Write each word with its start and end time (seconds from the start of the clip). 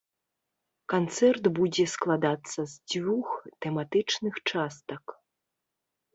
Канцэрт 0.93 1.43
будзе 1.59 1.85
складацца 1.95 2.59
з 2.73 2.73
дзвюх 2.89 3.29
тэматычных 3.67 4.33
частак. 4.55 5.05